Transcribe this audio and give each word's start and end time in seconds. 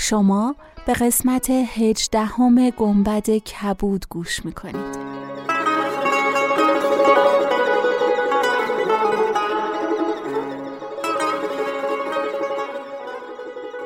شما 0.00 0.54
به 0.86 0.92
قسمت 0.92 1.50
هجدهم 1.50 2.70
گنبد 2.70 3.30
کبود 3.30 4.06
گوش 4.10 4.44
می‌کنید. 4.44 4.98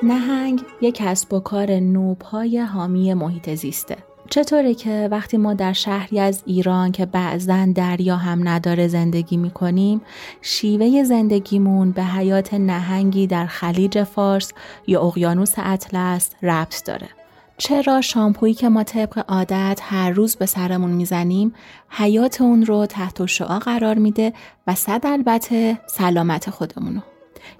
نهنگ 0.02 0.62
یک 0.80 0.94
کسب 0.94 1.34
و 1.34 1.40
کار 1.40 1.70
نوپای 1.70 2.58
حامی 2.58 3.14
محیط 3.14 3.54
زیسته. 3.54 3.96
چطوره 4.32 4.74
که 4.74 5.08
وقتی 5.10 5.36
ما 5.36 5.54
در 5.54 5.72
شهری 5.72 6.20
از 6.20 6.42
ایران 6.46 6.92
که 6.92 7.06
بعضا 7.06 7.66
دریا 7.74 8.16
هم 8.16 8.48
نداره 8.48 8.88
زندگی 8.88 9.36
می‌کنیم 9.36 10.00
شیوه 10.40 11.02
زندگیمون 11.02 11.90
به 11.90 12.04
حیات 12.04 12.54
نهنگی 12.54 13.26
در 13.26 13.46
خلیج 13.46 14.02
فارس 14.02 14.52
یا 14.86 15.02
اقیانوس 15.02 15.54
اطلس 15.56 16.30
ربط 16.42 16.84
داره. 16.84 17.08
چرا 17.58 18.00
شامپویی 18.00 18.54
که 18.54 18.68
ما 18.68 18.82
طبق 18.82 19.24
عادت 19.28 19.80
هر 19.82 20.10
روز 20.10 20.36
به 20.36 20.46
سرمون 20.46 20.90
می‌زنیم 20.90 21.54
حیات 21.88 22.40
اون 22.40 22.66
رو 22.66 22.86
تحت 22.86 23.26
شعا 23.26 23.58
قرار 23.58 23.98
میده 23.98 24.32
و 24.66 24.74
صد 24.74 25.00
البته 25.04 25.78
سلامت 25.86 26.50
خودمونو. 26.50 27.00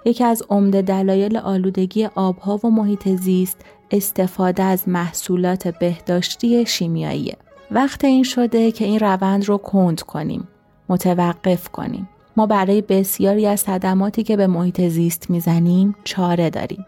یکی 0.05 0.25
از 0.25 0.43
عمده 0.51 0.83
دلایل 0.83 1.37
آلودگی 1.37 2.07
آبها 2.15 2.61
و 2.65 2.71
محیط 2.71 3.09
زیست 3.09 3.61
استفاده 3.93 4.63
از 4.63 4.89
محصولات 4.89 5.69
بهداشتی 5.69 6.67
شیمیاییه. 6.67 7.37
وقت 7.71 8.05
این 8.05 8.23
شده 8.23 8.73
که 8.73 8.85
این 8.85 8.99
روند 8.99 9.49
رو 9.49 9.59
کند 9.59 10.01
کنیم. 10.01 10.49
متوقف 10.89 11.69
کنیم. 11.69 12.09
ما 12.37 12.47
برای 12.47 12.83
بسیاری 12.83 13.47
از 13.47 13.61
صدماتی 13.61 14.23
که 14.23 14.37
به 14.37 14.47
محیط 14.47 14.81
زیست 14.81 15.31
می‌زنیم 15.31 15.97
چاره 16.05 16.51
داریم. 16.51 16.87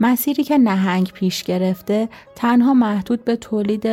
مسیری 0.00 0.44
که 0.44 0.58
نهنگ 0.58 1.12
پیش 1.12 1.42
گرفته 1.42 2.08
تنها 2.34 2.74
محدود 2.74 3.24
به 3.24 3.36
تولید 3.36 3.86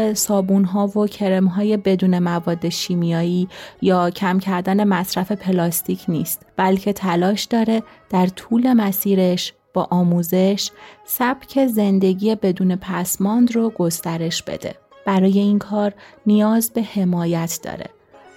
ها 0.65 0.87
و 0.87 1.07
های 1.55 1.77
بدون 1.77 2.19
مواد 2.19 2.69
شیمیایی 2.69 3.47
یا 3.81 4.09
کم 4.09 4.39
کردن 4.39 4.83
مصرف 4.83 5.31
پلاستیک 5.31 6.05
نیست 6.07 6.45
بلکه 6.57 6.93
تلاش 6.93 7.43
داره 7.43 7.83
در 8.09 8.27
طول 8.27 8.73
مسیرش 8.73 9.53
با 9.73 9.87
آموزش 9.89 10.71
سبک 11.05 11.67
زندگی 11.67 12.35
بدون 12.35 12.75
پسماند 12.75 13.55
رو 13.55 13.69
گسترش 13.69 14.43
بده. 14.43 14.75
برای 15.05 15.39
این 15.39 15.59
کار 15.59 15.93
نیاز 16.25 16.71
به 16.71 16.81
حمایت 16.81 17.59
داره. 17.63 17.89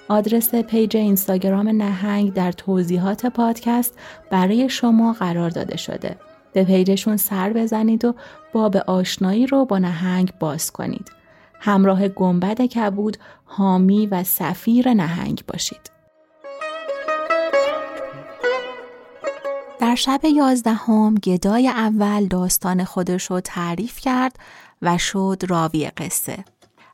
آدرس 0.09 0.55
page 0.55 0.97
اینستاگرام 0.97 1.69
نهنگ 1.69 2.33
در 2.33 2.53
توضیحات 2.53 3.27
پادکست 3.27 3.99
برای 4.31 4.69
شما 4.69 5.13
قرار 5.13 5.51
داده 5.51 5.77
شده. 5.77 6.17
به 6.53 6.65
page 6.65 6.91
شون 6.91 7.17
سر 7.17 7.53
بزنید 7.53 8.05
و 8.05 8.15
باب 8.53 8.77
آشنایی 8.77 9.47
رو 9.47 9.65
با 9.65 9.79
نهنگ 9.79 10.33
باز 10.41 10.71
کنید. 10.71 11.11
همراه 11.61 12.09
گنبد 12.09 12.61
کبود 12.61 13.17
حامی 13.45 14.07
و 14.07 14.25
سفیر 14.25 14.95
نهنگ 14.95 15.43
باشید. 15.49 15.94
در 19.79 19.95
شب 19.95 20.21
یازدهم 20.25 21.15
گدای 21.15 21.69
اول 21.69 22.27
داستان 22.27 22.85
خودش 22.85 23.31
رو 23.31 23.41
تعریف 23.41 24.01
کرد 24.01 24.37
و 24.83 24.99
شد 24.99 25.43
راوی 25.49 25.91
قصه. 25.97 26.45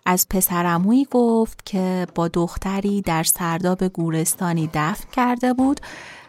از 0.06 0.26
پسرمویی 0.28 1.06
گفت 1.10 1.66
که 1.66 2.06
با 2.14 2.28
دختری 2.28 3.02
در 3.02 3.22
سرداب 3.22 3.88
گورستانی 3.88 4.70
دفن 4.74 5.10
کرده 5.12 5.52
بود 5.52 5.80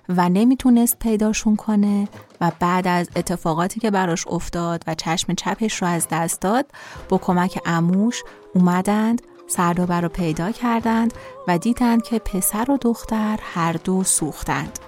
و 0.10 0.30
نمی‌تونست 0.30 1.00
پیداشون 1.00 1.56
کنه 1.56 2.08
و 2.42 2.52
بعد 2.60 2.88
از 2.88 3.10
اتفاقاتی 3.16 3.80
که 3.80 3.92
براش 3.92 4.28
افتاد 4.28 4.84
و 4.88 4.96
چشم 4.96 5.34
چپش 5.34 5.82
رو 5.82 5.88
از 5.88 6.08
دست 6.12 6.42
داد 6.42 6.66
با 7.10 7.18
کمک 7.18 7.60
اموش 7.66 8.24
اومدند 8.56 9.22
سردابه 9.48 9.96
رو 10.02 10.10
پیدا 10.10 10.52
کردند 10.52 11.14
و 11.48 11.58
دیدند 11.58 12.04
که 12.04 12.20
پسر 12.20 12.72
و 12.72 12.78
دختر 12.82 13.40
هر 13.42 13.74
دو 13.74 14.04
سوختند 14.04 14.80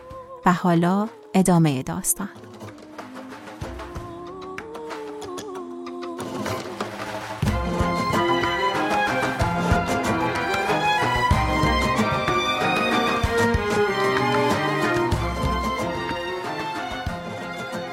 و 0.46 0.54
حالا 0.54 1.08
ادامه 1.34 1.84
داستان. 1.84 2.30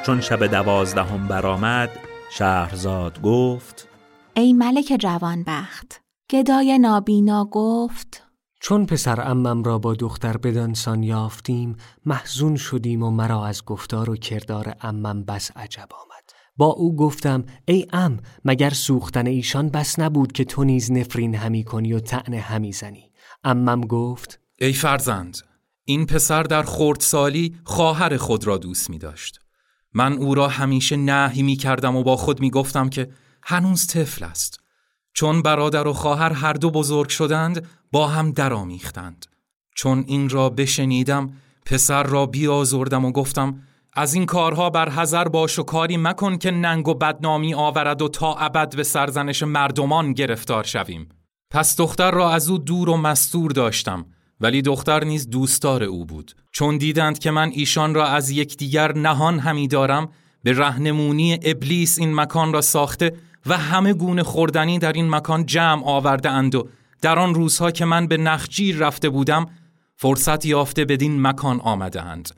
چون 0.07 0.21
شب 0.21 0.47
دوازدهم 0.47 1.29
برآمد 1.29 1.91
شهرزاد 2.31 3.23
گفت 3.23 3.89
ای 4.35 4.53
ملک 4.53 4.97
جوانبخت 5.01 6.01
گدای 6.31 6.79
نابینا 6.79 7.45
گفت 7.45 8.30
چون 8.61 8.87
پسر 8.87 9.31
امم 9.31 9.63
را 9.63 9.79
با 9.79 9.95
دختر 9.95 10.37
بدانسان 10.37 11.03
یافتیم 11.03 11.77
محزون 12.07 12.57
شدیم 12.57 13.03
و 13.03 13.11
مرا 13.11 13.47
از 13.47 13.65
گفتار 13.65 14.11
و 14.11 14.17
کردار 14.17 14.75
امم 14.81 15.25
بس 15.25 15.51
عجب 15.57 15.89
آمد. 15.91 16.25
با 16.57 16.67
او 16.67 16.97
گفتم 16.97 17.45
ای 17.65 17.87
ام 17.93 18.21
مگر 18.45 18.71
سوختن 18.71 19.27
ایشان 19.27 19.69
بس 19.69 19.99
نبود 19.99 20.33
که 20.33 20.45
تو 20.45 20.65
نیز 20.65 20.93
نفرین 20.93 21.35
همی 21.35 21.65
کنی 21.65 21.93
و 21.93 22.01
تعنه 22.01 22.41
همی 22.41 22.73
زنی؟ 22.73 23.13
امم 23.45 23.81
گفت 23.81 24.41
ای 24.59 24.73
فرزند 24.73 25.39
این 25.85 26.07
پسر 26.07 26.43
در 26.43 26.63
خردسالی 26.63 27.57
خواهر 27.65 28.17
خود 28.17 28.47
را 28.47 28.59
دوست 28.59 28.91
می 28.91 28.99
داشت. 28.99 29.41
من 29.95 30.13
او 30.13 30.35
را 30.35 30.49
همیشه 30.49 30.97
نهی 30.97 31.43
می 31.43 31.57
کردم 31.57 31.97
و 31.97 32.03
با 32.03 32.17
خود 32.17 32.41
می 32.41 32.51
گفتم 32.51 32.89
که 32.89 33.11
هنوز 33.43 33.87
طفل 33.87 34.25
است. 34.25 34.61
چون 35.13 35.43
برادر 35.43 35.89
و 35.89 35.93
خواهر 35.93 36.33
هر 36.33 36.53
دو 36.53 36.71
بزرگ 36.71 37.09
شدند 37.09 37.67
با 37.93 38.09
هم 38.09 38.33
درآمیختند. 38.33 39.27
چون 39.75 40.05
این 40.07 40.29
را 40.29 40.51
بشنیدم 40.51 41.33
پسر 41.67 42.03
را 42.03 42.27
بیازردم 42.27 43.05
و 43.05 43.13
گفتم 43.13 43.63
از 43.95 44.15
این 44.15 44.27
کارها 44.27 44.71
بر 44.71 44.89
حذر 44.89 45.29
باش 45.29 45.59
و 45.59 45.63
کاری 45.63 45.97
مکن 45.97 46.39
که 46.39 46.51
ننگ 46.51 46.89
و 46.89 46.95
بدنامی 46.95 47.55
آورد 47.55 48.03
و 48.03 48.09
تا 48.09 48.35
ابد 48.35 48.77
به 48.77 48.83
سرزنش 48.83 49.43
مردمان 49.43 50.13
گرفتار 50.13 50.65
شویم. 50.65 51.09
پس 51.51 51.77
دختر 51.77 52.11
را 52.11 52.33
از 52.33 52.49
او 52.49 52.59
دور 52.59 52.91
و 52.91 52.97
مستور 52.97 53.51
داشتم 53.51 54.07
ولی 54.41 54.63
دختر 54.63 55.05
نیز 55.05 55.31
دوستار 55.31 55.83
او 55.83 56.05
بود. 56.05 56.33
چون 56.53 56.79
دیدند 56.79 57.19
که 57.19 57.31
من 57.31 57.51
ایشان 57.55 57.95
را 57.95 58.07
از 58.07 58.31
یکدیگر 58.31 58.93
نهان 58.93 59.39
همی 59.39 59.69
دارم 59.69 60.09
به 60.43 60.53
رهنمونی 60.53 61.39
ابلیس 61.43 61.99
این 61.99 62.15
مکان 62.15 62.53
را 62.53 62.61
ساخته 62.61 63.13
و 63.47 63.57
همه 63.57 63.93
گونه 63.93 64.23
خوردنی 64.23 64.79
در 64.79 64.93
این 64.93 65.11
مکان 65.11 65.47
جمع 65.47 65.85
آورده 65.85 66.31
اند 66.31 66.55
و 66.55 66.69
در 67.01 67.19
آن 67.19 67.35
روزها 67.35 67.71
که 67.71 67.85
من 67.85 68.07
به 68.07 68.17
نخجیر 68.17 68.77
رفته 68.77 69.09
بودم 69.09 69.47
فرصت 69.97 70.47
یافته 70.47 70.85
بدین 70.85 71.23
مکان 71.23 71.61
آمده 71.61 72.03
اند. 72.03 72.29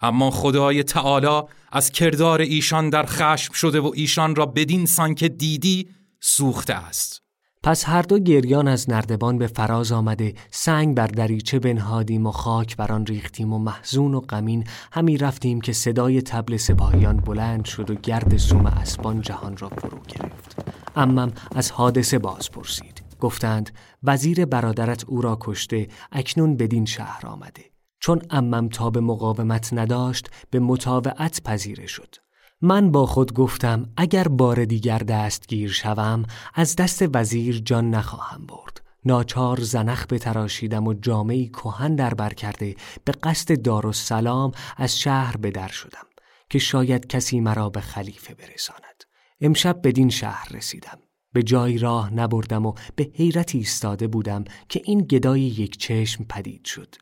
اما 0.00 0.30
خدای 0.30 0.82
تعالی 0.82 1.42
از 1.72 1.90
کردار 1.90 2.40
ایشان 2.40 2.90
در 2.90 3.06
خشم 3.06 3.52
شده 3.52 3.80
و 3.80 3.90
ایشان 3.94 4.34
را 4.34 4.46
بدین 4.46 4.86
سان 4.86 5.14
که 5.14 5.28
دیدی 5.28 5.88
سوخته 6.20 6.74
است. 6.74 7.24
پس 7.64 7.88
هر 7.88 8.02
دو 8.02 8.18
گریان 8.18 8.68
از 8.68 8.90
نردبان 8.90 9.38
به 9.38 9.46
فراز 9.46 9.92
آمده 9.92 10.34
سنگ 10.50 10.96
بر 10.96 11.06
دریچه 11.06 11.58
بنهادیم 11.58 12.26
و 12.26 12.30
خاک 12.30 12.76
بر 12.76 12.92
آن 12.92 13.06
ریختیم 13.06 13.52
و 13.52 13.58
محزون 13.58 14.14
و 14.14 14.20
غمین 14.20 14.64
همی 14.92 15.18
رفتیم 15.18 15.60
که 15.60 15.72
صدای 15.72 16.22
تبل 16.22 16.56
سپاهیان 16.56 17.16
بلند 17.16 17.64
شد 17.64 17.90
و 17.90 17.94
گرد 17.94 18.36
سوم 18.36 18.66
اسبان 18.66 19.20
جهان 19.20 19.56
را 19.56 19.68
فرو 19.68 19.98
گرفت 20.08 20.56
امم 20.96 21.32
از 21.54 21.70
حادثه 21.70 22.18
باز 22.18 22.50
پرسید 22.50 22.93
گفتند 23.24 23.70
وزیر 24.02 24.44
برادرت 24.44 25.04
او 25.04 25.20
را 25.20 25.38
کشته 25.40 25.88
اکنون 26.12 26.56
بدین 26.56 26.84
شهر 26.84 27.26
آمده. 27.26 27.64
چون 28.00 28.22
امم 28.30 28.68
تا 28.68 28.90
به 28.90 29.00
مقاومت 29.00 29.72
نداشت 29.72 30.30
به 30.50 30.60
مطاوعت 30.60 31.42
پذیره 31.42 31.86
شد. 31.86 32.14
من 32.60 32.90
با 32.90 33.06
خود 33.06 33.32
گفتم 33.32 33.86
اگر 33.96 34.28
بار 34.28 34.64
دیگر 34.64 34.98
دستگیر 34.98 35.70
شوم 35.70 36.22
از 36.54 36.76
دست 36.76 37.04
وزیر 37.14 37.58
جان 37.58 37.90
نخواهم 37.90 38.46
برد. 38.46 38.80
ناچار 39.04 39.60
زنخ 39.60 40.06
بتراشیدم 40.06 40.86
و 40.86 40.94
جامعی 40.94 41.48
کهن 41.48 41.94
در 41.96 42.14
بر 42.14 42.34
کرده 42.34 42.76
به 43.04 43.12
قصد 43.12 43.62
دار 43.62 43.86
و 43.86 43.92
سلام 43.92 44.52
از 44.76 44.98
شهر 44.98 45.36
به 45.36 45.50
در 45.50 45.68
شدم 45.68 46.06
که 46.50 46.58
شاید 46.58 47.06
کسی 47.06 47.40
مرا 47.40 47.70
به 47.70 47.80
خلیفه 47.80 48.34
برساند. 48.34 49.04
امشب 49.40 49.80
بدین 49.84 50.10
شهر 50.10 50.48
رسیدم. 50.52 50.98
به 51.34 51.42
جای 51.42 51.78
راه 51.78 52.14
نبردم 52.14 52.66
و 52.66 52.72
به 52.96 53.10
حیرتی 53.14 53.58
ایستاده 53.58 54.06
بودم 54.06 54.44
که 54.68 54.82
این 54.84 55.00
گدای 55.00 55.40
یک 55.40 55.78
چشم 55.78 56.24
پدید 56.24 56.64
شد. 56.64 56.94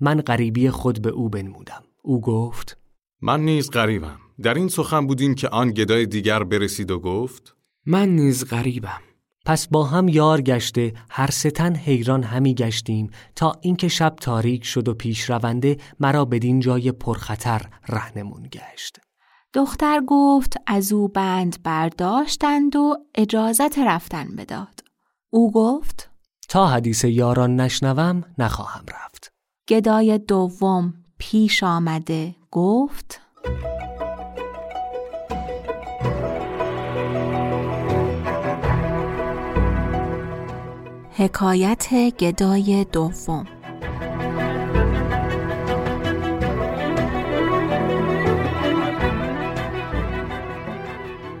من 0.00 0.20
غریبی 0.20 0.70
خود 0.70 1.02
به 1.02 1.10
او 1.10 1.28
بنمودم. 1.28 1.82
او 2.02 2.20
گفت 2.20 2.78
من 3.22 3.40
نیز 3.40 3.70
غریبم. 3.70 4.18
در 4.42 4.54
این 4.54 4.68
سخن 4.68 5.06
بودیم 5.06 5.34
که 5.34 5.48
آن 5.48 5.70
گدای 5.70 6.06
دیگر 6.06 6.44
برسید 6.44 6.90
و 6.90 6.98
گفت 6.98 7.56
من 7.86 8.08
نیز 8.08 8.44
غریبم. 8.44 9.00
پس 9.46 9.68
با 9.68 9.84
هم 9.84 10.08
یار 10.08 10.40
گشته 10.40 10.92
هر 11.10 11.30
ستن 11.30 11.76
حیران 11.76 12.22
همی 12.22 12.54
گشتیم 12.54 13.10
تا 13.36 13.58
اینکه 13.60 13.88
شب 13.88 14.16
تاریک 14.20 14.64
شد 14.64 14.88
و 14.88 14.94
پیشرونده 14.94 15.76
مرا 16.00 16.24
بدین 16.24 16.60
جای 16.60 16.92
پرخطر 16.92 17.62
رهنمون 17.88 18.42
گشت. 18.42 19.00
دختر 19.54 20.00
گفت 20.06 20.56
از 20.66 20.92
او 20.92 21.08
بند 21.08 21.62
برداشتند 21.62 22.76
و 22.76 22.96
اجازت 23.14 23.78
رفتن 23.78 24.36
بداد. 24.36 24.80
او 25.30 25.52
گفت 25.52 26.10
تا 26.48 26.66
حدیث 26.66 27.04
یاران 27.04 27.56
نشنوم 27.60 28.24
نخواهم 28.38 28.84
رفت. 28.88 29.32
گدای 29.68 30.18
دوم 30.18 30.94
پیش 31.18 31.62
آمده 31.62 32.34
گفت 32.50 33.20
حکایت 41.10 41.92
گدای 42.18 42.84
دوم 42.84 43.46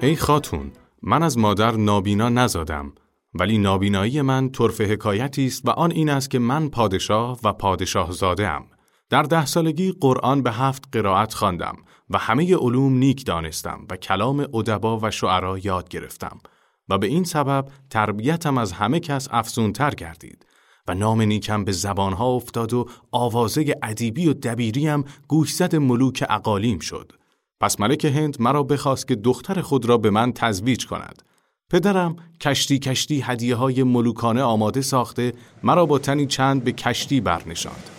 ای 0.02 0.16
خاتون 0.16 0.72
من 1.02 1.22
از 1.22 1.38
مادر 1.38 1.76
نابینا 1.76 2.28
نزادم 2.28 2.92
ولی 3.34 3.58
نابینایی 3.58 4.22
من 4.22 4.48
طرف 4.48 4.80
حکایتی 4.80 5.46
است 5.46 5.68
و 5.68 5.70
آن 5.70 5.90
این 5.90 6.08
است 6.08 6.30
که 6.30 6.38
من 6.38 6.68
پادشاه 6.68 7.38
و 7.44 7.52
پادشاه 7.52 8.12
زاده 8.12 8.48
ام. 8.48 8.66
در 9.10 9.22
ده 9.22 9.46
سالگی 9.46 9.94
قرآن 10.00 10.42
به 10.42 10.52
هفت 10.52 10.84
قرائت 10.92 11.34
خواندم 11.34 11.76
و 12.10 12.18
همه 12.18 12.56
علوم 12.56 12.92
نیک 12.92 13.26
دانستم 13.26 13.86
و 13.90 13.96
کلام 13.96 14.40
ادبا 14.54 14.98
و 15.02 15.10
شعرا 15.10 15.58
یاد 15.58 15.88
گرفتم 15.88 16.38
و 16.88 16.98
به 16.98 17.06
این 17.06 17.24
سبب 17.24 17.68
تربیتم 17.90 18.58
از 18.58 18.72
همه 18.72 19.00
کس 19.00 19.28
افزونتر 19.30 19.90
گردید 19.90 20.46
و 20.88 20.94
نام 20.94 21.22
نیکم 21.22 21.64
به 21.64 21.72
زبانها 21.72 22.26
افتاد 22.26 22.72
و 22.72 22.86
آوازه 23.10 23.74
ادیبی 23.82 24.28
و 24.28 24.32
دبیریم 24.32 25.04
گوشزد 25.28 25.76
ملوک 25.76 26.24
اقالیم 26.28 26.78
شد 26.78 27.19
پس 27.60 27.80
ملک 27.80 28.04
هند 28.04 28.36
مرا 28.40 28.62
بخواست 28.62 29.08
که 29.08 29.14
دختر 29.14 29.60
خود 29.60 29.86
را 29.86 29.98
به 29.98 30.10
من 30.10 30.32
تزویج 30.32 30.86
کند. 30.86 31.22
پدرم 31.70 32.16
کشتی 32.40 32.78
کشتی 32.78 33.20
هدیه 33.20 33.56
های 33.56 33.82
ملوکانه 33.82 34.42
آماده 34.42 34.80
ساخته 34.80 35.32
مرا 35.62 35.86
با 35.86 35.98
تنی 35.98 36.26
چند 36.26 36.64
به 36.64 36.72
کشتی 36.72 37.20
برنشاند. 37.20 37.90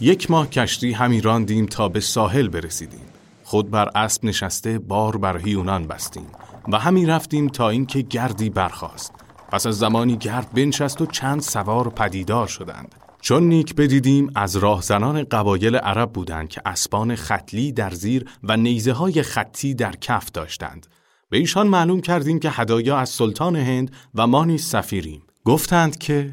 یک 0.00 0.30
ماه 0.30 0.50
کشتی 0.50 0.92
همی 0.92 1.20
راندیم 1.20 1.66
تا 1.66 1.88
به 1.88 2.00
ساحل 2.00 2.48
برسیدیم. 2.48 3.06
خود 3.44 3.70
بر 3.70 3.90
اسب 3.94 4.24
نشسته 4.24 4.78
بار 4.78 5.16
بر 5.16 5.38
هیونان 5.38 5.86
بستیم 5.86 6.26
و 6.72 6.78
همی 6.78 7.06
رفتیم 7.06 7.48
تا 7.48 7.68
اینکه 7.68 8.02
گردی 8.02 8.50
برخاست. 8.50 9.12
پس 9.52 9.66
از 9.66 9.78
زمانی 9.78 10.16
گرد 10.16 10.52
بنشست 10.52 11.00
و 11.00 11.06
چند 11.06 11.40
سوار 11.40 11.88
پدیدار 11.88 12.46
شدند. 12.46 12.94
چون 13.24 13.42
نیک 13.42 13.74
بدیدیم 13.74 14.30
از 14.34 14.56
راهزنان 14.56 15.24
قبایل 15.24 15.76
عرب 15.76 16.12
بودند 16.12 16.48
که 16.48 16.62
اسبان 16.66 17.16
خطلی 17.16 17.72
در 17.72 17.90
زیر 17.90 18.24
و 18.42 18.56
نیزه 18.56 18.92
های 18.92 19.22
خطی 19.22 19.74
در 19.74 19.92
کف 19.96 20.30
داشتند. 20.30 20.86
به 21.30 21.38
ایشان 21.38 21.66
معلوم 21.66 22.00
کردیم 22.00 22.38
که 22.38 22.50
هدایا 22.50 22.96
از 22.98 23.08
سلطان 23.08 23.56
هند 23.56 23.90
و 24.14 24.26
ما 24.26 24.44
نیز 24.44 24.64
سفیریم. 24.64 25.22
گفتند 25.44 25.98
که 25.98 26.32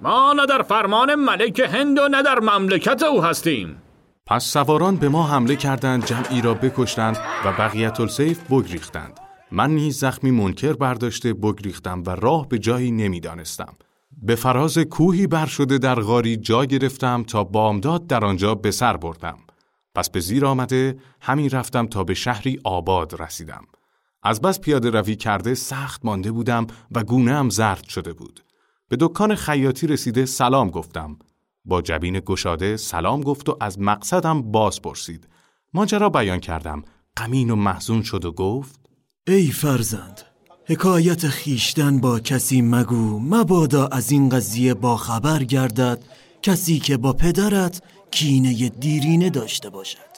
ما 0.00 0.32
نه 0.32 0.46
در 0.46 0.62
فرمان 0.62 1.14
ملک 1.14 1.60
هند 1.60 1.98
و 1.98 2.08
نه 2.08 2.22
در 2.22 2.38
مملکت 2.40 3.02
او 3.02 3.24
هستیم. 3.24 3.76
پس 4.26 4.44
سواران 4.44 4.96
به 4.96 5.08
ما 5.08 5.26
حمله 5.26 5.56
کردند 5.56 6.04
جمعی 6.04 6.40
را 6.42 6.54
بکشتند 6.54 7.16
و 7.44 7.52
بقیت 7.52 8.00
السیف 8.00 8.40
بگریختند. 8.50 9.20
من 9.52 9.70
نیز 9.70 9.98
زخمی 9.98 10.30
منکر 10.30 10.72
برداشته 10.72 11.32
بگریختم 11.32 12.02
و 12.06 12.10
راه 12.10 12.48
به 12.48 12.58
جایی 12.58 12.90
نمی‌دانستم. 12.90 13.74
به 14.22 14.34
فراز 14.34 14.78
کوهی 14.78 15.26
بر 15.26 15.46
شده 15.46 15.78
در 15.78 16.00
غاری 16.00 16.36
جا 16.36 16.64
گرفتم 16.64 17.22
تا 17.22 17.44
بامداد 17.44 18.06
در 18.06 18.24
آنجا 18.24 18.54
به 18.54 18.70
سر 18.70 18.96
بردم. 18.96 19.38
پس 19.94 20.10
به 20.10 20.20
زیر 20.20 20.46
آمده 20.46 20.96
همین 21.20 21.50
رفتم 21.50 21.86
تا 21.86 22.04
به 22.04 22.14
شهری 22.14 22.60
آباد 22.64 23.22
رسیدم. 23.22 23.64
از 24.22 24.40
بس 24.40 24.60
پیاده 24.60 24.90
روی 24.90 25.16
کرده 25.16 25.54
سخت 25.54 26.04
مانده 26.04 26.32
بودم 26.32 26.66
و 26.90 27.02
گونه 27.02 27.34
هم 27.34 27.50
زرد 27.50 27.84
شده 27.84 28.12
بود. 28.12 28.44
به 28.88 28.96
دکان 29.00 29.34
خیاطی 29.34 29.86
رسیده 29.86 30.26
سلام 30.26 30.70
گفتم. 30.70 31.18
با 31.64 31.82
جبین 31.82 32.20
گشاده 32.26 32.76
سلام 32.76 33.20
گفت 33.20 33.48
و 33.48 33.56
از 33.60 33.80
مقصدم 33.80 34.42
باز 34.42 34.82
پرسید. 34.82 35.28
ماجرا 35.74 36.08
بیان 36.10 36.38
کردم. 36.38 36.82
غمین 37.16 37.50
و 37.50 37.56
محزون 37.56 38.02
شد 38.02 38.24
و 38.24 38.32
گفت 38.32 38.80
ای 39.26 39.46
فرزند 39.46 40.31
حکایت 40.72 41.28
خیشتن 41.28 42.00
با 42.00 42.20
کسی 42.20 42.62
مگو 42.62 43.18
مبادا 43.18 43.86
از 43.86 44.12
این 44.12 44.28
قضیه 44.28 44.74
با 44.74 44.96
خبر 44.96 45.44
گردد. 45.44 46.04
کسی 46.42 46.78
که 46.78 46.96
با 46.96 47.12
پدرت 47.12 47.82
کینه 48.10 48.68
دیرینه 48.68 49.30
داشته 49.30 49.70
باشد. 49.70 50.12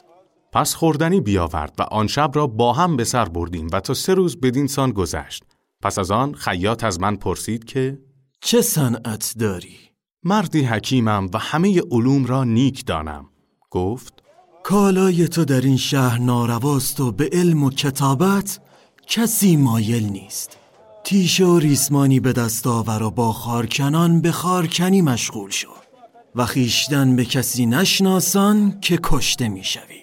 پس 0.53 0.75
خوردنی 0.75 1.21
بیاورد 1.21 1.75
و 1.79 1.83
آن 1.83 2.07
شب 2.07 2.31
را 2.35 2.47
با 2.47 2.73
هم 2.73 2.97
به 2.97 3.05
سر 3.05 3.25
بردیم 3.25 3.69
و 3.73 3.81
تا 3.81 3.95
سه 3.95 4.15
روز 4.15 4.41
بدین 4.41 4.67
سان 4.67 4.91
گذشت. 4.91 5.45
پس 5.83 5.99
از 5.99 6.11
آن 6.11 6.35
خیاط 6.35 6.85
از 6.85 7.01
من 7.01 7.17
پرسید 7.17 7.65
که 7.65 7.99
چه 8.41 8.63
صنعت 8.63 9.35
داری؟ 9.39 9.77
مردی 10.25 10.63
حکیمم 10.63 11.29
و 11.33 11.39
همه 11.39 11.83
علوم 11.91 12.25
را 12.25 12.45
نیک 12.45 12.87
دانم. 12.87 13.27
گفت 13.71 14.23
کالای 14.63 15.29
تو 15.29 15.45
در 15.45 15.61
این 15.61 15.77
شهر 15.77 16.19
نارواست 16.19 17.01
و 17.01 17.13
به 17.13 17.29
علم 17.33 17.63
و 17.63 17.71
کتابت 17.71 18.61
کسی 19.07 19.57
مایل 19.57 20.05
نیست 20.05 20.59
تیش 21.05 21.41
و 21.41 21.59
ریسمانی 21.59 22.21
به 22.21 22.33
دست 22.33 22.67
آور 22.67 23.03
و 23.03 23.11
با 23.11 23.33
خارکنان 23.33 24.21
به 24.21 24.33
خارکنی 24.33 25.03
مشغول 25.03 25.51
شو 25.51 25.69
و 26.35 26.47
خیشتن 26.47 27.17
به 27.17 27.25
کسی 27.25 27.67
نشناسان 27.67 28.81
که 28.81 28.99
کشته 29.03 29.49
می‌شوی 29.49 30.01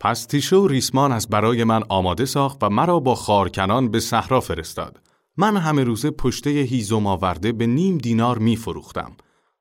پس 0.00 0.24
تیشه 0.24 0.56
و 0.56 0.66
ریسمان 0.68 1.12
از 1.12 1.28
برای 1.28 1.64
من 1.64 1.82
آماده 1.88 2.24
ساخت 2.24 2.58
و 2.62 2.68
مرا 2.68 3.00
با 3.00 3.14
خارکنان 3.14 3.90
به 3.90 4.00
صحرا 4.00 4.40
فرستاد 4.40 5.00
من 5.36 5.56
همه 5.56 5.84
روزه 5.84 6.10
پشته 6.10 6.50
هیزم 6.50 7.06
آورده 7.06 7.52
به 7.52 7.66
نیم 7.66 7.98
دینار 7.98 8.38
می 8.38 8.56
فروختم. 8.56 9.12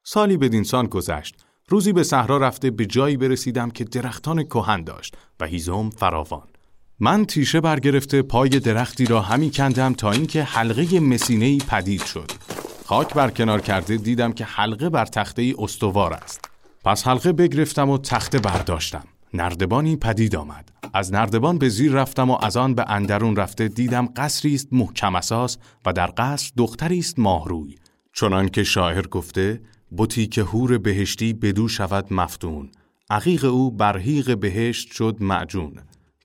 سالی 0.03 0.37
به 0.37 0.49
دینسان 0.49 0.85
گذشت. 0.85 1.35
روزی 1.67 1.93
به 1.93 2.03
صحرا 2.03 2.37
رفته 2.37 2.71
به 2.71 2.85
جایی 2.85 3.17
برسیدم 3.17 3.69
که 3.71 3.83
درختان 3.83 4.43
کهن 4.43 4.83
داشت 4.83 5.15
و 5.39 5.45
هیزم 5.45 5.89
فراوان. 5.89 6.47
من 7.01 7.25
تیشه 7.25 7.61
برگرفته 7.61 8.21
پای 8.21 8.49
درختی 8.49 9.05
را 9.05 9.21
همی 9.21 9.51
کندم 9.51 9.93
تا 9.93 10.11
اینکه 10.11 10.43
حلقه 10.43 10.99
مسینه‌ای 10.99 11.57
پدید 11.57 12.03
شد. 12.03 12.31
خاک 12.85 13.13
بر 13.13 13.29
کنار 13.29 13.61
کرده 13.61 13.97
دیدم 13.97 14.31
که 14.31 14.45
حلقه 14.45 14.89
بر 14.89 15.05
تخته 15.05 15.53
استوار 15.59 16.13
است. 16.13 16.49
پس 16.85 17.07
حلقه 17.07 17.33
بگرفتم 17.33 17.89
و 17.89 17.97
تخته 17.97 18.39
برداشتم. 18.39 19.03
نردبانی 19.33 19.95
پدید 19.95 20.35
آمد. 20.35 20.71
از 20.93 21.13
نردبان 21.13 21.57
به 21.57 21.69
زیر 21.69 21.91
رفتم 21.91 22.29
و 22.29 22.37
از 22.41 22.57
آن 22.57 22.73
به 22.73 22.85
اندرون 22.87 23.35
رفته 23.35 23.67
دیدم 23.67 24.09
قصری 24.15 24.55
است 24.55 24.67
محکم 24.71 25.15
اساس 25.15 25.57
و 25.85 25.93
در 25.93 26.13
قصر 26.17 26.51
دختری 26.57 26.99
است 26.99 27.19
ماهروی. 27.19 27.75
چنان 28.13 28.49
که 28.49 28.63
شاعر 28.63 29.07
گفته 29.07 29.61
بوتی 29.91 30.27
که 30.27 30.43
هور 30.43 30.77
بهشتی 30.77 31.33
بدو 31.33 31.67
شود 31.67 32.13
مفتون. 32.13 32.71
عقیق 33.09 33.45
او 33.45 33.71
برهیق 33.71 34.37
بهشت 34.37 34.91
شد 34.91 35.17
معجون. 35.19 35.73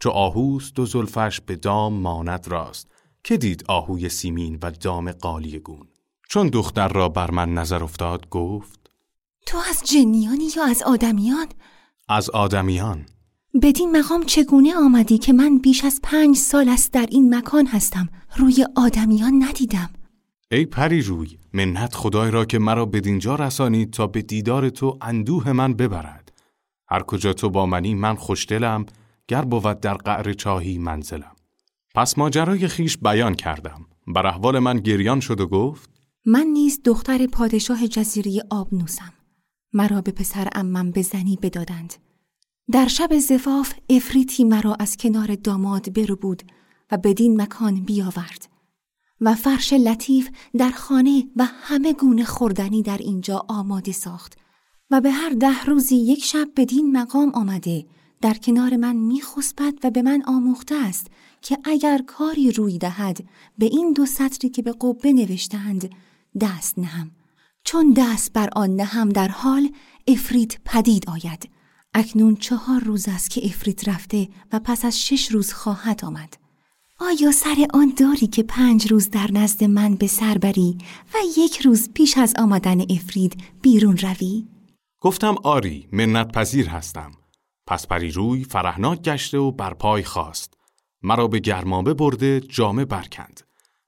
چو 0.00 0.10
آهوست 0.10 0.78
و 0.78 0.86
زلفش 0.86 1.40
به 1.40 1.56
دام 1.56 1.94
ماند 1.94 2.48
راست. 2.48 2.94
که 3.24 3.36
دید 3.36 3.64
آهوی 3.68 4.08
سیمین 4.08 4.58
و 4.62 4.70
دام 4.70 5.12
قالی 5.12 5.58
گون. 5.58 5.88
چون 6.28 6.48
دختر 6.48 6.88
را 6.88 7.08
بر 7.08 7.30
من 7.30 7.54
نظر 7.54 7.84
افتاد 7.84 8.28
گفت 8.28 8.90
تو 9.46 9.58
از 9.70 9.82
جنیانی 9.84 10.48
یا 10.56 10.64
از 10.64 10.82
آدمیان؟ 10.82 11.46
از 12.08 12.30
آدمیان. 12.30 13.06
بدین 13.62 13.96
مقام 13.96 14.22
چگونه 14.22 14.74
آمدی 14.76 15.18
که 15.18 15.32
من 15.32 15.58
بیش 15.58 15.84
از 15.84 16.00
پنج 16.02 16.36
سال 16.36 16.68
است 16.68 16.92
در 16.92 17.06
این 17.10 17.34
مکان 17.34 17.66
هستم؟ 17.66 18.08
روی 18.36 18.66
آدمیان 18.76 19.42
ندیدم. 19.42 19.90
ای 20.50 20.66
پری 20.66 21.02
روی 21.02 21.38
منت 21.52 21.94
خدای 21.94 22.30
را 22.30 22.44
که 22.44 22.58
مرا 22.58 22.86
بدینجا 22.86 23.34
رسانید 23.34 23.90
تا 23.90 24.06
به 24.06 24.22
دیدار 24.22 24.70
تو 24.70 24.98
اندوه 25.00 25.52
من 25.52 25.74
ببرد. 25.74 26.32
هر 26.88 27.02
کجا 27.02 27.32
تو 27.32 27.50
با 27.50 27.66
منی 27.66 27.94
من 27.94 28.14
خوشدلم. 28.14 28.86
گر 29.28 29.42
بود 29.42 29.80
در 29.80 29.94
قعر 29.94 30.32
چاهی 30.32 30.78
منزلم. 30.78 31.36
پس 31.94 32.18
ماجرای 32.18 32.68
خیش 32.68 32.98
بیان 32.98 33.34
کردم. 33.34 33.86
بر 34.06 34.26
احوال 34.26 34.58
من 34.58 34.80
گریان 34.80 35.20
شد 35.20 35.40
و 35.40 35.46
گفت 35.46 35.90
من 36.26 36.46
نیز 36.46 36.80
دختر 36.84 37.26
پادشاه 37.26 37.88
جزیره 37.88 38.42
آبنوسم. 38.50 39.12
مرا 39.72 40.00
به 40.00 40.12
پسر 40.12 40.48
امم 40.54 40.90
به 40.90 41.02
زنی 41.02 41.38
بدادند. 41.42 41.94
در 42.72 42.88
شب 42.88 43.18
زفاف 43.18 43.72
افریتی 43.90 44.44
مرا 44.44 44.74
از 44.74 44.96
کنار 44.96 45.34
داماد 45.34 45.92
برو 45.92 46.16
بود 46.16 46.42
و 46.92 46.96
بدین 46.96 47.40
مکان 47.42 47.84
بیاورد 47.84 48.48
و 49.20 49.34
فرش 49.34 49.72
لطیف 49.72 50.30
در 50.58 50.70
خانه 50.70 51.24
و 51.36 51.44
همه 51.44 51.92
گونه 51.92 52.24
خوردنی 52.24 52.82
در 52.82 52.98
اینجا 52.98 53.46
آماده 53.48 53.92
ساخت 53.92 54.38
و 54.90 55.00
به 55.00 55.10
هر 55.10 55.30
ده 55.30 55.64
روزی 55.64 55.96
یک 55.96 56.24
شب 56.24 56.48
بدین 56.56 56.96
مقام 56.96 57.30
آمده 57.34 57.86
در 58.24 58.34
کنار 58.34 58.76
من 58.76 58.96
میخسبد 58.96 59.74
و 59.84 59.90
به 59.90 60.02
من 60.02 60.22
آموخته 60.26 60.74
است 60.74 61.06
که 61.42 61.58
اگر 61.64 62.00
کاری 62.06 62.52
روی 62.52 62.78
دهد 62.78 63.24
به 63.58 63.66
این 63.66 63.92
دو 63.92 64.06
سطری 64.06 64.50
که 64.50 64.62
به 64.62 64.74
قبه 64.80 65.12
نوشتند 65.12 65.90
دست 66.40 66.78
نهم. 66.78 67.10
چون 67.64 67.92
دست 67.96 68.32
بر 68.32 68.48
آن 68.56 68.76
نهم 68.76 69.08
در 69.08 69.28
حال 69.28 69.68
افرید 70.08 70.60
پدید 70.64 71.10
آید. 71.10 71.50
اکنون 71.94 72.36
چهار 72.36 72.80
روز 72.80 73.08
است 73.08 73.30
که 73.30 73.46
افرید 73.46 73.90
رفته 73.90 74.28
و 74.52 74.60
پس 74.60 74.84
از 74.84 75.06
شش 75.06 75.30
روز 75.30 75.52
خواهد 75.52 76.04
آمد. 76.04 76.36
آیا 77.00 77.32
سر 77.32 77.66
آن 77.74 77.92
داری 77.96 78.26
که 78.26 78.42
پنج 78.42 78.92
روز 78.92 79.10
در 79.10 79.30
نزد 79.32 79.64
من 79.64 79.94
به 79.94 80.06
سر 80.06 80.38
بری 80.38 80.78
و 81.14 81.16
یک 81.38 81.60
روز 81.60 81.90
پیش 81.94 82.18
از 82.18 82.34
آمدن 82.38 82.80
افرید 82.80 83.42
بیرون 83.62 83.96
روی؟ 83.96 84.44
گفتم 85.00 85.34
آری 85.42 85.88
منت 85.92 86.32
پذیر 86.32 86.68
هستم. 86.68 87.12
پس 87.66 87.86
پری 87.86 88.10
روی 88.10 88.44
فرهناک 88.44 89.02
گشته 89.02 89.38
و 89.38 89.52
بر 89.52 89.74
پای 89.74 90.02
خواست 90.02 90.54
مرا 91.02 91.28
به 91.28 91.38
گرمابه 91.38 91.94
برده 91.94 92.40
جامه 92.40 92.84
برکند. 92.84 93.40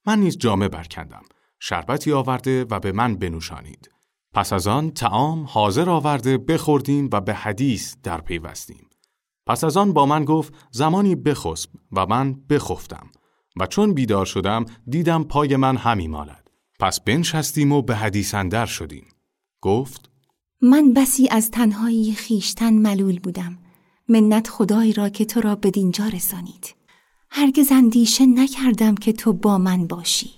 من 0.06 0.18
نیز 0.18 0.38
جامه 0.38 0.68
برکندم. 0.68 1.22
شربتی 1.60 2.12
آورده 2.12 2.64
و 2.70 2.80
به 2.80 2.92
من 2.92 3.16
بنوشانید. 3.16 3.90
پس 4.34 4.52
از 4.52 4.66
آن 4.66 4.90
تعام 4.90 5.44
حاضر 5.48 5.90
آورده 5.90 6.38
بخوردیم 6.38 7.08
و 7.12 7.20
به 7.20 7.34
حدیث 7.34 7.96
در 8.02 8.20
پیوستیم. 8.20 8.86
پس 9.46 9.64
از 9.64 9.76
آن 9.76 9.92
با 9.92 10.06
من 10.06 10.24
گفت 10.24 10.54
زمانی 10.70 11.14
بخسب 11.14 11.70
و 11.92 12.06
من 12.06 12.34
بخفتم. 12.50 13.06
و 13.60 13.66
چون 13.66 13.94
بیدار 13.94 14.26
شدم 14.26 14.64
دیدم 14.88 15.24
پای 15.24 15.56
من 15.56 15.76
همی 15.76 16.08
مالد. 16.08 16.50
پس 16.80 17.00
بنشستیم 17.00 17.72
و 17.72 17.82
به 17.82 17.96
حدیث 17.96 18.34
اندر 18.34 18.66
شدیم. 18.66 19.08
گفت 19.60 20.10
من 20.62 20.92
بسی 20.92 21.28
از 21.28 21.50
تنهایی 21.50 22.12
خیشتن 22.14 22.74
ملول 22.74 23.18
بودم. 23.18 23.58
منت 24.08 24.48
خدای 24.48 24.92
را 24.92 25.08
که 25.08 25.24
تو 25.24 25.40
را 25.40 25.54
به 25.54 25.70
دینجا 25.70 26.08
رسانید. 26.08 26.74
هرگز 27.30 27.72
اندیشه 27.72 28.26
نکردم 28.26 28.94
که 28.94 29.12
تو 29.12 29.32
با 29.32 29.58
من 29.58 29.86
باشی. 29.86 30.30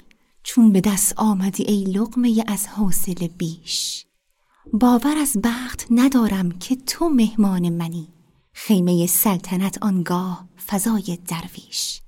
چون 0.43 0.73
به 0.73 0.81
دست 0.81 1.15
آمدی 1.17 1.65
ای 1.65 1.85
لقمه 1.85 2.45
از 2.47 2.67
حوصله 2.67 3.29
بیش. 3.29 4.07
باور 4.73 5.17
از 5.19 5.37
بخت 5.45 5.87
ندارم 5.91 6.51
که 6.51 6.77
تو 6.77 7.09
مهمان 7.09 7.69
منی. 7.69 8.09
خیمه 8.53 9.07
سلطنت 9.07 9.79
آنگاه 9.83 10.49
فضای 10.67 11.19
درویش. 11.29 12.01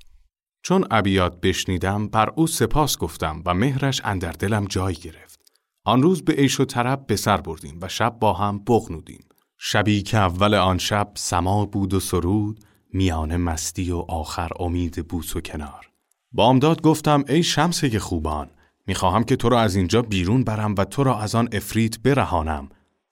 چون 0.63 0.87
ابیات 0.91 1.41
بشنیدم 1.41 2.09
بر 2.09 2.31
او 2.37 2.47
سپاس 2.47 2.99
گفتم 2.99 3.43
و 3.47 3.55
مهرش 3.55 4.01
اندر 4.05 4.33
دلم 4.33 4.65
جای 4.65 4.95
گرفت. 4.95 5.41
آن 5.85 6.03
روز 6.03 6.23
به 6.23 6.33
عیش 6.33 6.61
و 6.61 6.65
طرب 6.65 7.07
به 7.07 7.17
سر 7.17 7.37
بردیم 7.37 7.79
و 7.83 7.89
شب 7.89 8.19
با 8.21 8.33
هم 8.33 8.59
بغنودیم. 8.59 9.30
شبی 9.63 10.03
که 10.03 10.17
اول 10.17 10.55
آن 10.55 10.79
شب 10.79 11.13
سما 11.15 11.67
بود 11.67 11.95
و 11.95 12.01
سرود 12.01 12.61
میان 12.93 13.37
مستی 13.37 13.91
و 13.91 13.97
آخر 13.97 14.51
امید 14.61 15.09
بوس 15.09 15.37
و 15.37 15.41
کنار. 15.41 15.91
بامداد 16.33 16.83
گفتم 16.83 17.25
ای 17.29 17.43
شمسه 17.43 17.99
خوبان 17.99 18.51
می‌خواهم 18.87 19.25
که 19.25 19.37
تو 19.37 19.49
را 19.49 19.61
از 19.61 19.77
اینجا 19.77 20.03
بیرون 20.03 20.45
برم 20.45 20.75
و 20.79 20.85
تو 20.85 21.05
را 21.05 21.21
از 21.21 21.35
آن 21.35 21.49
افریت 21.53 21.99
برهانم. 21.99 22.69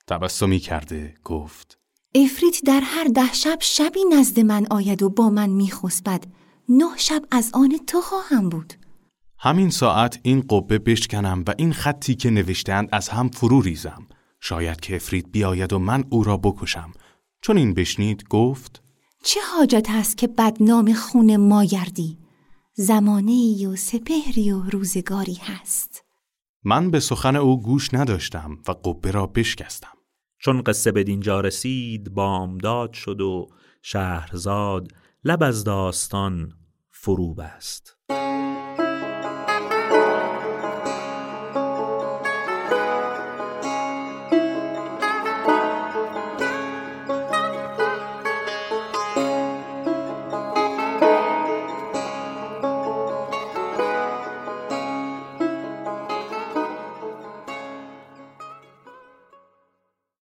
تبسمی 0.07 0.59
کرده 0.59 1.13
گفت. 1.23 1.79
افریت 2.15 2.61
در 2.65 2.81
هر 2.83 3.03
ده 3.03 3.33
شب 3.33 3.57
شبی 3.61 3.99
نزد 4.11 4.39
من 4.39 4.67
آید 4.71 5.03
و 5.03 5.09
با 5.09 5.29
من 5.29 5.49
میخسبد. 5.49 6.23
نه 6.69 6.97
شب 6.97 7.21
از 7.31 7.51
آن 7.53 7.77
تو 7.87 8.01
خواهم 8.01 8.49
بود. 8.49 8.73
همین 9.39 9.69
ساعت 9.69 10.19
این 10.23 10.43
قبه 10.49 10.79
بشکنم 10.79 11.43
و 11.47 11.53
این 11.57 11.73
خطی 11.73 12.15
که 12.15 12.29
نوشتند 12.29 12.89
از 12.91 13.09
هم 13.09 13.29
فرو 13.29 13.61
ریزم. 13.61 14.07
شاید 14.39 14.79
که 14.79 14.95
افریت 14.95 15.25
بیاید 15.31 15.73
و 15.73 15.79
من 15.79 16.03
او 16.09 16.23
را 16.23 16.37
بکشم. 16.37 16.91
چون 17.41 17.57
این 17.57 17.73
بشنید 17.73 18.27
گفت 18.29 18.83
چه 19.23 19.39
حاجت 19.57 19.87
است 19.89 20.17
که 20.17 20.27
بدنام 20.27 20.93
خون 20.93 21.37
ما 21.37 21.63
گردی؟ 21.63 22.17
زمانه 22.73 23.67
و 23.67 23.75
سپهری 23.75 24.51
و 24.51 24.61
روزگاری 24.61 25.39
هست. 25.41 26.03
من 26.63 26.91
به 26.91 26.99
سخن 26.99 27.35
او 27.35 27.61
گوش 27.61 27.93
نداشتم 27.93 28.57
و 28.67 28.71
قبه 28.71 29.11
را 29.11 29.27
بشکستم. 29.27 29.93
چون 30.39 30.61
قصه 30.61 30.91
به 30.91 31.03
دینجا 31.03 31.41
رسید 31.41 32.13
بامداد 32.13 32.93
شد 32.93 33.21
و 33.21 33.47
شهرزاد 33.81 34.87
لب 35.23 35.43
از 35.43 35.63
داستان 35.63 36.53
فرو 36.91 37.33
بست 37.33 37.97